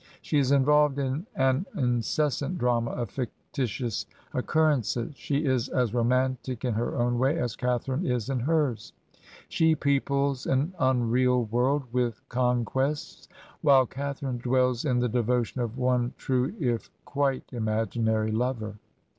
She 0.23 0.39
is 0.39 0.51
involved 0.51 0.97
in 0.97 1.27
an 1.35 1.67
incessant 1.75 2.57
drama 2.57 2.89
of 2.89 3.11
fictitious 3.11 4.07
oc 4.33 4.47
currences; 4.47 5.15
she 5.15 5.45
is 5.45 5.69
as 5.69 5.93
romantic 5.93 6.65
in 6.65 6.73
her 6.73 6.95
own 6.95 7.19
way 7.19 7.37
as 7.37 7.55
Catha 7.55 7.89
rine 7.91 8.03
is 8.07 8.27
in 8.27 8.39
hers; 8.39 8.93
she 9.47 9.75
peoples 9.75 10.47
an 10.47 10.73
unreal 10.79 11.43
world 11.45 11.83
with 11.91 12.27
con 12.29 12.65
| 12.65 12.65
quests, 12.65 13.27
while 13.61 13.85
Catharine 13.85 14.39
dwells 14.39 14.85
in 14.85 14.97
the 14.97 15.07
devotion 15.07 15.61
of 15.61 15.77
one* 15.77 16.15
true, 16.17 16.55
if 16.59 16.89
quite 17.05 17.43
imaginary 17.53 18.31
lover. 18.31 18.77